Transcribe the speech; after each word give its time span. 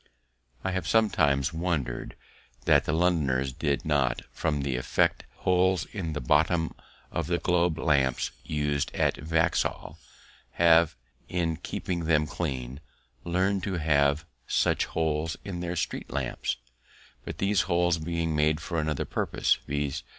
I 0.63 0.71
have 0.71 0.87
sometimes 0.87 1.53
wonder'd 1.53 2.15
that 2.65 2.85
the 2.85 2.91
Londoners 2.91 3.53
did 3.53 3.85
not, 3.85 4.23
from 4.31 4.61
the 4.61 4.75
effect 4.75 5.25
holes 5.45 5.85
in 5.91 6.13
the 6.13 6.19
bottom 6.19 6.73
of 7.11 7.27
the 7.27 7.37
globe 7.37 7.77
lamps 7.77 8.31
us'd 8.49 8.89
at 8.95 9.17
Vauxhall 9.17 9.99
have 10.53 10.95
in 11.29 11.55
keeping 11.57 12.05
them 12.05 12.25
clean, 12.25 12.79
learn 13.23 13.61
to 13.61 13.73
have 13.73 14.25
such 14.47 14.85
holes 14.85 15.37
in 15.45 15.59
their 15.59 15.75
street 15.75 16.09
lamps. 16.09 16.57
But, 17.23 17.37
these 17.37 17.69
holes 17.69 17.99
being 17.99 18.35
made 18.35 18.59
for 18.59 18.79
another 18.79 19.05
purpose, 19.05 19.59
viz. 19.67 20.01